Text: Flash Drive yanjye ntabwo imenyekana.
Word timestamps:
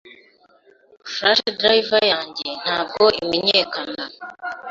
Flash 1.11 1.43
Drive 1.59 1.99
yanjye 2.11 2.47
ntabwo 2.63 3.03
imenyekana. 3.21 4.01